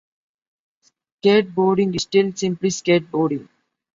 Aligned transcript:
Skateboarding 1.23 1.93
is 1.95 2.01
still 2.01 2.31
simply 2.33 2.69
skateboarding. 2.69 3.47